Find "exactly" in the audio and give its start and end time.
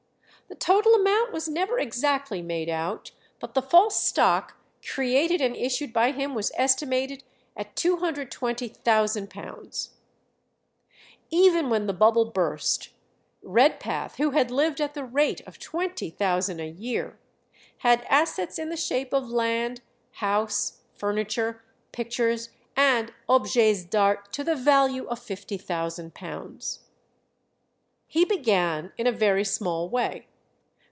1.79-2.41